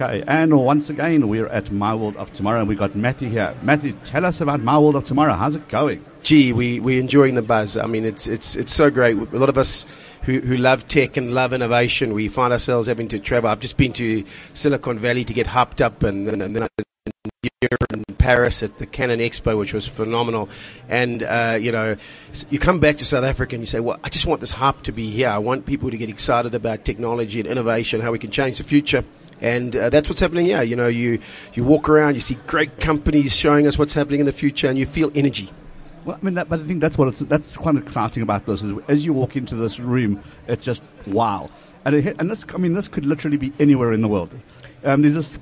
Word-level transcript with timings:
Okay, 0.00 0.24
and 0.26 0.58
once 0.58 0.88
again, 0.88 1.28
we're 1.28 1.48
at 1.48 1.70
My 1.70 1.94
World 1.94 2.16
of 2.16 2.32
Tomorrow, 2.32 2.60
and 2.60 2.68
we 2.68 2.74
got 2.74 2.94
Matthew 2.94 3.28
here. 3.28 3.54
Matthew, 3.60 3.92
tell 4.02 4.24
us 4.24 4.40
about 4.40 4.60
My 4.60 4.78
World 4.78 4.96
of 4.96 5.04
Tomorrow. 5.04 5.34
How's 5.34 5.56
it 5.56 5.68
going? 5.68 6.02
Gee, 6.22 6.54
we 6.54 6.80
we're 6.80 6.98
enjoying 6.98 7.34
the 7.34 7.42
buzz. 7.42 7.76
I 7.76 7.84
mean, 7.84 8.06
it's 8.06 8.26
it's 8.26 8.56
it's 8.56 8.72
so 8.72 8.88
great. 8.88 9.18
A 9.18 9.36
lot 9.36 9.50
of 9.50 9.58
us 9.58 9.84
who 10.22 10.40
who 10.40 10.56
love 10.56 10.88
tech 10.88 11.18
and 11.18 11.34
love 11.34 11.52
innovation, 11.52 12.14
we 12.14 12.28
find 12.28 12.50
ourselves 12.50 12.86
having 12.86 13.08
to 13.08 13.18
travel. 13.18 13.50
I've 13.50 13.60
just 13.60 13.76
been 13.76 13.92
to 13.92 14.24
Silicon 14.54 14.98
Valley 14.98 15.22
to 15.22 15.34
get 15.34 15.46
hopped 15.46 15.82
up, 15.82 16.02
and, 16.02 16.26
and, 16.28 16.40
and 16.40 16.56
then 16.56 16.68
year 17.42 17.68
in 17.92 18.04
Paris 18.16 18.62
at 18.62 18.78
the 18.78 18.86
Canon 18.86 19.20
Expo, 19.20 19.58
which 19.58 19.74
was 19.74 19.86
phenomenal. 19.86 20.48
And, 20.88 21.22
uh, 21.22 21.58
you 21.60 21.72
know, 21.72 21.96
you 22.48 22.58
come 22.58 22.80
back 22.80 22.96
to 22.98 23.04
South 23.04 23.24
Africa 23.24 23.54
and 23.54 23.62
you 23.62 23.66
say, 23.66 23.80
well, 23.80 23.98
I 24.02 24.08
just 24.08 24.24
want 24.24 24.40
this 24.40 24.52
hub 24.52 24.82
to 24.84 24.92
be 24.92 25.10
here. 25.10 25.28
I 25.28 25.38
want 25.38 25.66
people 25.66 25.90
to 25.90 25.96
get 25.98 26.08
excited 26.08 26.54
about 26.54 26.86
technology 26.86 27.40
and 27.40 27.48
innovation, 27.48 28.00
how 28.00 28.12
we 28.12 28.18
can 28.18 28.30
change 28.30 28.58
the 28.58 28.64
future. 28.64 29.04
And 29.40 29.74
uh, 29.74 29.90
that's 29.90 30.08
what's 30.08 30.20
happening 30.20 30.46
here. 30.46 30.62
You 30.62 30.76
know, 30.76 30.88
you, 30.88 31.20
you 31.54 31.64
walk 31.64 31.88
around, 31.88 32.14
you 32.14 32.20
see 32.20 32.36
great 32.46 32.78
companies 32.78 33.34
showing 33.36 33.66
us 33.66 33.78
what's 33.78 33.94
happening 33.94 34.20
in 34.20 34.26
the 34.26 34.32
future, 34.32 34.68
and 34.68 34.78
you 34.78 34.86
feel 34.86 35.10
energy. 35.14 35.50
Well, 36.04 36.18
I 36.20 36.24
mean, 36.24 36.34
that, 36.34 36.48
but 36.48 36.60
I 36.60 36.64
think 36.64 36.80
that's 36.80 36.96
what 36.96 37.08
it's, 37.08 37.20
that's 37.20 37.56
quite 37.56 37.76
exciting 37.76 38.22
about 38.22 38.46
this. 38.46 38.62
Is 38.62 38.72
as 38.88 39.04
you 39.04 39.12
walk 39.12 39.36
into 39.36 39.54
this 39.54 39.78
room, 39.78 40.22
it's 40.46 40.64
just 40.64 40.82
wow. 41.06 41.50
And, 41.84 41.94
it, 41.94 42.16
and 42.18 42.30
this, 42.30 42.44
I 42.54 42.58
mean, 42.58 42.74
this 42.74 42.88
could 42.88 43.06
literally 43.06 43.36
be 43.36 43.52
anywhere 43.58 43.92
in 43.92 44.02
the 44.02 44.08
world. 44.08 44.30
Um, 44.84 45.02
there's 45.02 45.14
this 45.14 45.38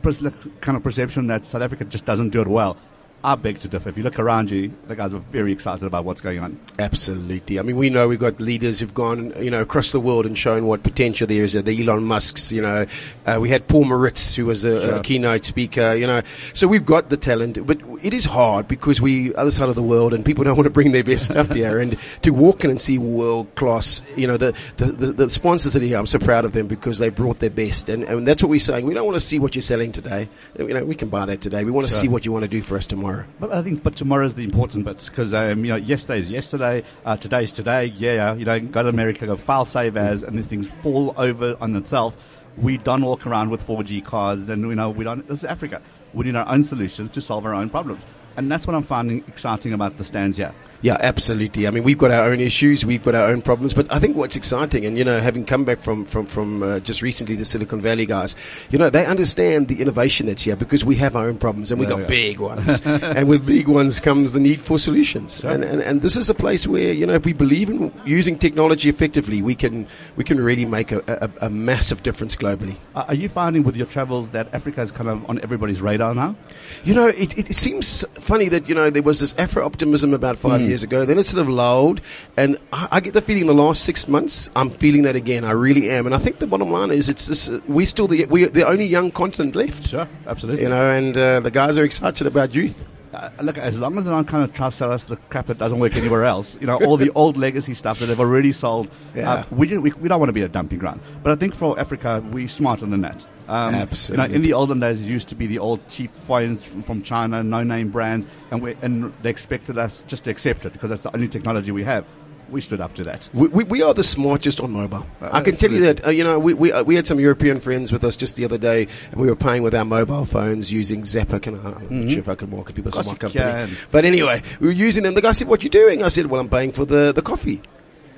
kind 0.60 0.76
of 0.76 0.82
perception 0.82 1.28
that 1.28 1.46
South 1.46 1.62
Africa 1.62 1.84
just 1.84 2.04
doesn't 2.04 2.30
do 2.30 2.40
it 2.40 2.48
well. 2.48 2.76
I 3.24 3.34
beg 3.34 3.58
to 3.60 3.68
differ. 3.68 3.88
If 3.88 3.96
you 3.96 4.04
look 4.04 4.20
around 4.20 4.48
you, 4.52 4.72
the 4.86 4.94
guys 4.94 5.12
are 5.12 5.18
very 5.18 5.50
excited 5.50 5.84
about 5.84 6.04
what's 6.04 6.20
going 6.20 6.38
on. 6.38 6.60
Absolutely. 6.78 7.58
I 7.58 7.62
mean, 7.62 7.74
we 7.74 7.90
know 7.90 8.06
we've 8.06 8.18
got 8.18 8.38
leaders 8.38 8.78
who've 8.78 8.94
gone, 8.94 9.34
you 9.42 9.50
know, 9.50 9.60
across 9.60 9.90
the 9.90 9.98
world 9.98 10.24
and 10.24 10.38
shown 10.38 10.66
what 10.66 10.84
potential 10.84 11.26
there 11.26 11.42
is. 11.42 11.54
The 11.54 11.82
Elon 11.82 12.04
Musk's, 12.04 12.52
you 12.52 12.62
know, 12.62 12.86
uh, 13.26 13.38
we 13.40 13.48
had 13.48 13.66
Paul 13.66 13.86
Maritz, 13.86 14.36
who 14.36 14.46
was 14.46 14.64
a, 14.64 14.80
sure. 14.80 14.94
a, 14.96 15.02
keynote 15.02 15.44
speaker, 15.44 15.94
you 15.94 16.06
know. 16.06 16.22
So 16.54 16.68
we've 16.68 16.86
got 16.86 17.08
the 17.08 17.16
talent, 17.16 17.66
but 17.66 17.80
it 18.04 18.14
is 18.14 18.24
hard 18.24 18.68
because 18.68 19.00
we 19.00 19.34
other 19.34 19.50
side 19.50 19.68
of 19.68 19.74
the 19.74 19.82
world 19.82 20.14
and 20.14 20.24
people 20.24 20.44
don't 20.44 20.56
want 20.56 20.66
to 20.66 20.70
bring 20.70 20.92
their 20.92 21.04
best 21.04 21.26
stuff 21.26 21.50
here. 21.50 21.80
And 21.80 21.98
to 22.22 22.30
walk 22.30 22.62
in 22.62 22.70
and 22.70 22.80
see 22.80 22.98
world 22.98 23.52
class, 23.56 24.00
you 24.16 24.28
know, 24.28 24.36
the, 24.36 24.54
the, 24.76 24.86
the, 24.86 25.12
the, 25.12 25.30
sponsors 25.30 25.72
that 25.72 25.82
are 25.82 25.86
here, 25.86 25.98
I'm 25.98 26.06
so 26.06 26.20
proud 26.20 26.44
of 26.44 26.52
them 26.52 26.68
because 26.68 26.98
they 26.98 27.08
brought 27.08 27.40
their 27.40 27.50
best. 27.50 27.88
And, 27.88 28.04
and 28.04 28.28
that's 28.28 28.44
what 28.44 28.48
we're 28.48 28.60
saying. 28.60 28.86
We 28.86 28.94
don't 28.94 29.06
want 29.06 29.16
to 29.16 29.20
see 29.20 29.40
what 29.40 29.56
you're 29.56 29.62
selling 29.62 29.90
today. 29.90 30.28
You 30.56 30.68
know, 30.68 30.84
we 30.84 30.94
can 30.94 31.08
buy 31.08 31.26
that 31.26 31.40
today. 31.40 31.64
We 31.64 31.72
want 31.72 31.88
to 31.88 31.92
sure. 31.92 32.02
see 32.02 32.08
what 32.08 32.24
you 32.24 32.30
want 32.30 32.44
to 32.44 32.48
do 32.48 32.62
for 32.62 32.76
us 32.76 32.86
tomorrow 32.86 33.07
tomorrow. 33.08 33.26
But 33.40 33.52
I 33.52 33.62
think, 33.62 33.82
but 33.82 33.96
tomorrow 33.96 34.24
is 34.24 34.34
the 34.34 34.44
important 34.44 34.84
bit 34.84 35.04
because 35.04 35.34
um, 35.34 35.64
you 35.64 35.70
know 35.70 35.76
yesterday 35.76 36.20
is 36.20 36.30
yesterday, 36.30 36.84
uh, 37.04 37.16
today's 37.16 37.52
today. 37.52 37.86
Yeah, 37.96 38.34
you 38.34 38.44
know, 38.44 38.60
go 38.60 38.82
to 38.82 38.88
America, 38.88 39.26
go 39.26 39.36
file 39.36 39.64
save 39.64 39.96
as, 39.96 40.22
and 40.22 40.38
these 40.38 40.46
things 40.46 40.70
fall 40.70 41.14
over 41.16 41.56
on 41.60 41.74
itself. 41.76 42.16
We 42.56 42.76
don't 42.78 43.02
walk 43.02 43.26
around 43.26 43.50
with 43.50 43.64
4G 43.64 44.04
cards, 44.04 44.48
and 44.48 44.62
you 44.62 44.74
know 44.74 44.90
we 44.90 45.04
don't. 45.04 45.26
This 45.26 45.40
is 45.40 45.44
Africa. 45.44 45.80
We 46.14 46.26
need 46.26 46.36
our 46.36 46.48
own 46.48 46.62
solutions 46.62 47.10
to 47.10 47.20
solve 47.20 47.44
our 47.46 47.54
own 47.54 47.70
problems, 47.70 48.02
and 48.38 48.50
that's 48.50 48.66
what 48.66 48.76
I'm 48.76 48.84
finding 48.84 49.24
exciting 49.26 49.72
about 49.72 49.98
the 49.98 50.04
stands 50.04 50.36
here. 50.36 50.54
Yeah, 50.80 50.96
absolutely. 51.00 51.66
I 51.66 51.72
mean, 51.72 51.82
we've 51.82 51.98
got 51.98 52.12
our 52.12 52.28
own 52.28 52.38
issues, 52.40 52.86
we've 52.86 53.02
got 53.02 53.16
our 53.16 53.28
own 53.28 53.42
problems, 53.42 53.74
but 53.74 53.90
I 53.92 53.98
think 53.98 54.16
what's 54.16 54.36
exciting, 54.36 54.86
and 54.86 54.96
you 54.96 55.04
know, 55.04 55.18
having 55.18 55.44
come 55.44 55.64
back 55.64 55.80
from 55.80 56.04
from 56.04 56.26
from 56.26 56.62
uh, 56.62 56.78
just 56.78 57.02
recently 57.02 57.34
the 57.34 57.44
Silicon 57.44 57.80
Valley 57.80 58.06
guys, 58.06 58.36
you 58.70 58.78
know, 58.78 58.88
they 58.88 59.04
understand 59.04 59.66
the 59.66 59.80
innovation 59.80 60.26
that's 60.26 60.42
here 60.42 60.54
because 60.54 60.84
we 60.84 60.94
have 60.96 61.16
our 61.16 61.26
own 61.26 61.36
problems 61.36 61.72
and 61.72 61.80
we've 61.80 61.88
got 61.88 62.02
yeah. 62.02 62.06
big 62.06 62.38
ones, 62.52 62.80
and 62.86 63.28
with 63.28 63.44
big 63.44 63.66
ones 63.66 63.98
comes 63.98 64.32
the 64.32 64.38
need 64.38 64.60
for 64.60 64.78
solutions. 64.78 65.42
And, 65.42 65.64
and 65.64 65.82
and 65.82 66.02
this 66.02 66.16
is 66.16 66.30
a 66.30 66.34
place 66.34 66.68
where 66.68 66.92
you 66.92 67.06
know, 67.06 67.14
if 67.14 67.24
we 67.24 67.32
believe 67.32 67.70
in 67.70 67.92
using 68.04 68.38
technology 68.38 68.88
effectively, 68.88 69.42
we 69.42 69.56
can 69.56 69.88
we 70.14 70.22
can 70.22 70.40
really 70.40 70.64
make 70.64 70.92
a, 70.92 71.02
a, 71.08 71.46
a 71.46 71.50
massive 71.50 72.04
difference 72.04 72.36
globally. 72.36 72.76
Uh, 72.94 73.04
are 73.08 73.14
you 73.14 73.28
finding 73.28 73.64
with 73.64 73.74
your 73.74 73.86
travels 73.86 74.28
that 74.30 74.54
Africa 74.54 74.82
is 74.82 74.92
kind 74.92 75.10
of 75.10 75.28
on 75.28 75.40
everybody's 75.40 75.80
radar 75.80 76.14
now? 76.14 76.36
You 76.84 76.94
know, 76.94 77.08
it, 77.08 77.36
it, 77.36 77.50
it 77.50 77.56
seems 77.56 78.04
funny 78.28 78.48
that 78.50 78.68
you 78.68 78.74
know 78.76 78.90
there 78.90 79.02
was 79.02 79.18
this 79.18 79.34
Afro 79.38 79.64
optimism 79.64 80.14
about 80.14 80.36
five. 80.36 80.60
Mm 80.60 80.68
years 80.68 80.82
ago. 80.82 81.04
Then 81.04 81.18
it 81.18 81.26
sort 81.26 81.40
of 81.40 81.48
lulled, 81.48 82.00
and 82.36 82.58
I, 82.72 82.88
I, 82.92 83.00
get 83.00 83.14
the 83.14 83.20
feeling 83.20 83.46
the 83.46 83.54
last 83.54 83.84
six 83.84 84.06
months 84.08 84.50
I'm 84.54 84.70
feeling 84.70 85.02
that 85.02 85.16
again. 85.16 85.44
I 85.44 85.52
really 85.52 85.90
am, 85.90 86.06
and 86.06 86.14
I 86.14 86.18
think 86.18 86.38
the 86.38 86.46
bottom 86.46 86.70
line 86.70 86.90
is 86.90 87.08
it's 87.08 87.26
this, 87.26 87.48
uh, 87.48 87.60
we're 87.66 87.86
still 87.86 88.06
the 88.06 88.26
we're 88.26 88.48
the 88.48 88.66
only 88.66 88.84
young 88.84 89.10
continent 89.10 89.54
left. 89.54 89.88
Sure, 89.88 90.08
absolutely. 90.26 90.62
You 90.62 90.68
know, 90.68 90.90
and 90.90 91.16
uh, 91.16 91.40
the 91.40 91.50
guys 91.50 91.78
are 91.78 91.84
excited 91.84 92.26
about 92.26 92.54
youth. 92.54 92.84
Uh, 93.12 93.30
look, 93.40 93.56
as 93.56 93.80
long 93.80 93.96
as 93.96 94.04
they 94.04 94.10
don't 94.10 94.28
kind 94.28 94.44
of 94.44 94.52
try 94.52 94.68
to 94.68 94.76
sell 94.76 94.92
us 94.92 95.04
the 95.04 95.16
crap 95.30 95.46
that 95.46 95.56
doesn't 95.56 95.78
work 95.78 95.96
anywhere 95.96 96.24
else, 96.24 96.58
you 96.60 96.66
know, 96.66 96.76
all 96.84 96.98
the 96.98 97.10
old 97.14 97.38
legacy 97.38 97.72
stuff 97.72 97.98
that 97.98 98.06
they've 98.06 98.20
already 98.20 98.52
sold, 98.52 98.90
yeah. 99.14 99.32
uh, 99.32 99.44
we, 99.50 99.78
we, 99.78 99.90
we, 99.92 100.08
don't 100.08 100.20
want 100.20 100.28
to 100.28 100.34
be 100.34 100.42
a 100.42 100.48
dumping 100.48 100.78
ground. 100.78 101.00
But 101.22 101.32
I 101.32 101.36
think 101.36 101.54
for 101.54 101.78
Africa, 101.80 102.22
we're 102.32 102.48
smarter 102.48 102.84
than 102.84 103.00
that. 103.00 103.26
Um, 103.48 103.74
Absolutely. 103.74 104.24
You 104.24 104.28
know, 104.28 104.34
in 104.36 104.42
the 104.42 104.52
olden 104.52 104.80
days, 104.80 105.00
it 105.00 105.06
used 105.06 105.28
to 105.30 105.34
be 105.34 105.46
the 105.46 105.58
old 105.58 105.86
cheap 105.88 106.14
phones 106.14 106.66
from 106.66 107.02
China, 107.02 107.42
no-name 107.42 107.88
brands, 107.88 108.26
and, 108.50 108.60
we, 108.62 108.76
and 108.82 109.12
they 109.22 109.30
expected 109.30 109.78
us 109.78 110.04
just 110.06 110.24
to 110.24 110.30
accept 110.30 110.66
it 110.66 110.72
because 110.72 110.90
that's 110.90 111.02
the 111.02 111.14
only 111.14 111.28
technology 111.28 111.72
we 111.72 111.84
have 111.84 112.04
we 112.50 112.60
stood 112.60 112.80
up 112.80 112.94
to 112.94 113.04
that. 113.04 113.28
We, 113.32 113.48
we, 113.48 113.64
we 113.64 113.82
are 113.82 113.94
the 113.94 114.02
smartest 114.02 114.60
on 114.60 114.72
mobile. 114.72 115.06
Uh, 115.20 115.30
I 115.32 115.42
can 115.42 115.56
tell 115.56 115.70
you 115.70 115.80
that. 115.80 116.06
Uh, 116.06 116.10
you 116.10 116.24
know, 116.24 116.38
we, 116.38 116.54
we, 116.54 116.72
uh, 116.72 116.82
we 116.82 116.96
had 116.96 117.06
some 117.06 117.20
European 117.20 117.60
friends 117.60 117.92
with 117.92 118.04
us 118.04 118.16
just 118.16 118.36
the 118.36 118.44
other 118.44 118.58
day, 118.58 118.88
and 119.10 119.20
we 119.20 119.28
were 119.28 119.36
paying 119.36 119.62
with 119.62 119.74
our 119.74 119.84
mobile 119.84 120.24
phones 120.24 120.72
using 120.72 121.02
Zapper. 121.02 121.40
Can 121.40 121.54
I, 121.54 121.58
I'm 121.58 121.74
mm-hmm. 121.74 122.00
not 122.00 122.10
sure 122.10 122.20
if 122.20 122.28
I 122.28 122.34
can 122.34 122.50
market 122.50 122.74
people 122.74 122.92
some 122.92 123.06
my 123.06 123.14
company. 123.14 123.44
Can. 123.44 123.70
But 123.90 124.04
anyway, 124.04 124.42
we 124.60 124.68
were 124.68 124.72
using 124.72 125.02
them. 125.02 125.14
The 125.14 125.22
guy 125.22 125.32
said, 125.32 125.48
"What 125.48 125.60
are 125.60 125.64
you 125.64 125.70
doing?" 125.70 126.02
I 126.02 126.08
said, 126.08 126.26
"Well, 126.26 126.40
I'm 126.40 126.48
paying 126.48 126.72
for 126.72 126.84
the 126.84 127.12
the 127.12 127.22
coffee." 127.22 127.62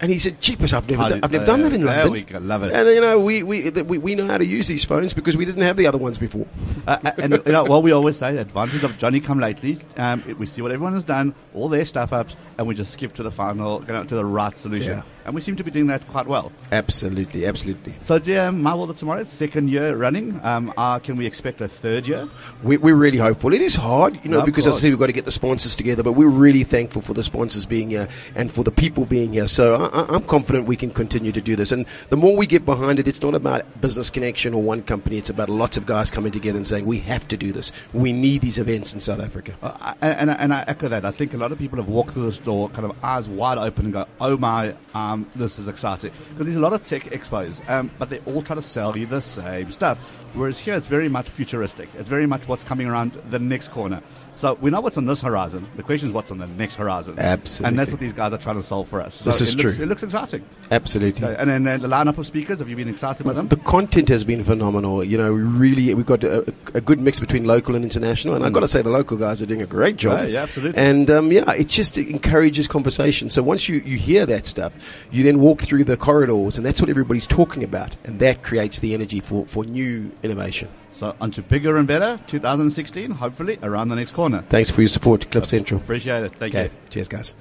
And 0.01 0.11
he 0.11 0.17
said, 0.17 0.41
cheapest, 0.41 0.73
I've 0.73 0.89
never, 0.89 1.09
done, 1.09 1.21
I've 1.23 1.31
never 1.31 1.45
done 1.45 1.61
that 1.61 1.73
in 1.75 1.85
London. 1.85 2.11
we 2.11 2.23
go. 2.23 2.39
Love 2.39 2.63
it. 2.63 2.73
And, 2.73 2.89
you 2.89 3.03
know, 3.03 3.21
we, 3.21 3.43
we, 3.43 3.69
we, 3.69 3.99
we 3.99 4.15
know 4.15 4.27
how 4.27 4.39
to 4.39 4.47
use 4.47 4.67
these 4.67 4.83
phones 4.83 5.13
because 5.13 5.37
we 5.37 5.45
didn't 5.45 5.61
have 5.61 5.77
the 5.77 5.87
other 5.87 5.99
ones 5.99 6.17
before. 6.17 6.47
Uh, 6.87 6.99
uh 7.05 7.11
and, 7.19 7.33
you 7.33 7.53
know, 7.53 7.65
what 7.65 7.83
we 7.83 7.93
always 7.93 8.17
say, 8.17 8.33
the 8.33 8.41
advantage 8.41 8.83
of 8.83 8.97
Johnny 8.97 9.21
come 9.21 9.41
lately, 9.41 9.79
um, 9.99 10.25
we 10.39 10.47
see 10.47 10.63
what 10.63 10.73
everyone 10.73 10.95
has 10.95 11.05
done, 11.05 11.35
all 11.55 11.69
their 11.69 11.85
stuff 11.85 12.15
ups, 12.15 12.35
and 12.57 12.67
we 12.67 12.75
just 12.75 12.93
skip 12.93 13.13
to 13.15 13.23
the 13.23 13.31
final, 13.31 13.81
to 13.83 14.15
the 14.15 14.25
right 14.25 14.57
solution. 14.57 14.99
Yeah. 14.99 15.03
And 15.25 15.35
we 15.35 15.43
seem 15.43 15.57
to 15.57 15.65
be 15.65 15.71
doing 15.71 15.89
that 15.89 16.09
quite 16.09 16.27
well. 16.27 16.51
Absolutely, 16.73 17.45
absolutely. 17.45 17.95
So, 18.01 18.19
dear 18.19 18.51
My 18.51 18.75
World 18.75 18.91
of 18.91 18.97
Tomorrow, 18.97 19.25
second 19.25 19.69
year 19.69 19.95
running. 19.95 20.41
Um, 20.43 20.73
uh, 20.77 20.99
can 20.99 21.17
we 21.17 21.27
expect 21.27 21.61
a 21.61 21.69
third 21.69 22.09
year? 22.09 22.29
We, 22.63 22.77
are 22.77 22.95
really 22.95 23.19
hopeful. 23.19 23.53
It 23.53 23.61
is 23.61 23.77
hard, 23.77 24.19
you 24.25 24.31
know, 24.31 24.41
no, 24.41 24.47
because 24.47 24.67
I 24.67 24.71
say 24.71 24.89
we've 24.89 24.99
got 24.99 25.07
to 25.07 25.13
get 25.13 25.27
the 25.27 25.31
sponsors 25.31 25.77
together, 25.77 26.03
but 26.03 26.13
we're 26.13 26.29
really 26.29 26.65
thankful 26.65 27.03
for 27.03 27.13
the 27.13 27.23
sponsors 27.23 27.67
being 27.67 27.91
here 27.91 28.09
and 28.35 28.51
for 28.51 28.65
the 28.65 28.71
people 28.71 29.05
being 29.05 29.35
here. 29.35 29.47
So 29.47 29.90
I, 29.93 30.07
I'm 30.09 30.25
confident 30.25 30.67
we 30.67 30.77
can 30.77 30.91
continue 30.91 31.33
to 31.33 31.41
do 31.41 31.57
this. 31.57 31.73
And 31.73 31.87
the 32.09 32.17
more 32.17 32.37
we 32.37 32.47
get 32.47 32.65
behind 32.65 32.99
it, 32.99 33.09
it's 33.09 33.23
not 33.23 33.35
about 33.35 33.81
Business 33.81 34.11
Connexion 34.11 34.55
or 34.55 34.63
one 34.63 34.83
company. 34.83 35.19
It's 35.19 35.31
about 35.31 35.49
lots 35.49 35.77
of 35.77 35.87
guys 35.87 36.11
coming 36.11 36.33
together 36.33 36.57
and 36.57 36.67
saying, 36.67 36.87
we 36.87 36.99
have 37.01 37.27
to 37.29 37.37
do 37.37 37.53
this. 37.53 37.73
We 37.93 38.13
need 38.13 38.43
these 38.43 38.59
events 38.59 38.95
in 38.95 39.01
South 39.01 39.21
Africa. 39.21 39.55
Uh, 39.63 39.95
and, 40.01 40.31
and, 40.31 40.31
and, 40.31 40.55
I 40.55 40.65
echo 40.67 40.89
that. 40.89 41.05
I 41.05 41.11
think 41.11 41.35
a 41.35 41.37
lot 41.37 41.53
of 41.53 41.59
people 41.59 41.79
have 41.79 41.89
walked 41.89 42.11
through 42.11 42.25
this 42.25 42.39
door 42.39 42.69
kind 42.71 42.91
of 42.91 42.97
eyes 43.05 43.29
wide 43.29 43.59
open 43.59 43.87
and 43.87 43.93
go, 43.93 44.07
oh 44.21 44.37
my, 44.37 44.75
um, 44.95 45.31
this 45.35 45.59
is 45.59 45.69
exciting. 45.69 46.13
Because 46.31 46.47
there's 46.47 46.57
a 46.57 46.61
lot 46.61 46.73
of 46.73 46.85
tech 46.85 47.05
expos, 47.05 47.69
um, 47.69 47.91
but 47.99 48.11
they 48.11 48.19
all 48.21 48.43
try 48.43 48.57
to 48.57 48.63
sell 48.63 48.97
you 48.97 49.07
the 49.07 49.21
same 49.21 49.71
stuff. 49.73 49.99
Whereas 50.35 50.59
here 50.59 50.77
it's 50.77 50.87
very 50.87 51.09
much 51.09 51.29
futuristic. 51.29 51.89
It's 51.99 52.09
very 52.09 52.27
much 52.27 52.47
what's 52.47 52.63
coming 52.63 52.87
around 52.87 53.21
the 53.31 53.39
next 53.39 53.69
corner. 53.69 54.03
So 54.41 54.55
we 54.55 54.71
know 54.71 54.81
what's 54.81 54.97
on 54.97 55.05
this 55.05 55.21
horizon. 55.21 55.69
The 55.77 55.83
question 55.83 56.09
is 56.09 56.15
what's 56.15 56.31
on 56.31 56.39
the 56.39 56.47
next 56.47 56.77
horizon. 56.77 57.19
Absolutely. 57.19 57.69
And 57.69 57.79
that's 57.79 57.91
what 57.91 58.01
these 58.01 58.15
guys 58.15 58.33
are 58.33 58.39
trying 58.39 58.57
to 58.57 58.63
solve 58.63 58.89
for 58.89 59.03
us. 59.03 59.17
So 59.17 59.27
this 59.27 59.43
is 59.43 59.53
it 59.53 59.59
looks, 59.59 59.77
true. 59.77 59.85
It 59.85 59.87
looks 59.87 60.03
exciting. 60.03 60.47
Absolutely. 60.71 61.23
Okay. 61.23 61.37
And 61.39 61.51
then 61.51 61.67
uh, 61.69 61.77
the 61.77 61.89
lineup 61.89 62.17
of 62.17 62.27
speakers, 62.27 62.59
have 62.61 62.69
you 62.71 62.75
been 62.75 62.89
excited 62.89 63.27
by 63.27 63.35
them? 63.35 63.49
The 63.49 63.57
content 63.57 64.09
has 64.09 64.25
been 64.25 64.43
phenomenal. 64.43 65.05
You 65.05 65.19
know, 65.19 65.31
really, 65.31 65.93
we've 65.93 66.07
got 66.07 66.25
a, 66.25 66.55
a 66.73 66.81
good 66.81 67.01
mix 67.01 67.21
between 67.21 67.45
local 67.45 67.75
and 67.75 67.85
international. 67.85 68.35
And 68.35 68.43
mm. 68.43 68.47
I've 68.47 68.55
got 68.55 68.61
to 68.61 68.69
say 68.69 68.81
the 68.81 68.89
local 68.89 69.19
guys 69.19 69.43
are 69.43 69.47
doing 69.47 69.61
a 69.61 69.67
great 69.67 69.97
job. 69.97 70.21
Yeah, 70.21 70.27
yeah 70.27 70.43
absolutely. 70.45 70.81
And 70.81 71.11
um, 71.11 71.31
yeah, 71.31 71.53
it 71.53 71.69
just 71.69 71.99
encourages 71.99 72.67
conversation. 72.67 73.29
So 73.29 73.43
once 73.43 73.69
you, 73.69 73.81
you 73.85 73.99
hear 73.99 74.25
that 74.25 74.47
stuff, 74.47 74.73
you 75.11 75.23
then 75.23 75.41
walk 75.41 75.61
through 75.61 75.85
the 75.85 75.99
corridors 75.99 76.57
and 76.57 76.65
that's 76.65 76.81
what 76.81 76.89
everybody's 76.89 77.27
talking 77.27 77.63
about. 77.63 77.95
And 78.05 78.21
that 78.21 78.43
creates 78.43 78.81
the 78.81 78.95
energy 78.95 79.21
for, 79.21 79.45
for 79.45 79.67
new 79.67 80.11
innovation. 80.23 80.71
So 80.93 81.15
onto 81.21 81.43
bigger 81.43 81.77
and 81.77 81.87
better 81.87 82.19
2016, 82.27 83.11
hopefully 83.13 83.59
around 83.63 83.89
the 83.89 83.97
next 83.97 84.13
corner. 84.13 84.43
Thanks 84.49 84.71
for 84.71 84.81
your 84.81 84.89
support, 84.89 85.31
Cliff 85.31 85.47
Central. 85.47 85.81
Appreciate 85.81 86.25
it. 86.25 86.33
Thank 86.37 86.55
okay. 86.55 86.65
you. 86.65 86.71
Cheers, 86.91 87.09
guys. 87.09 87.35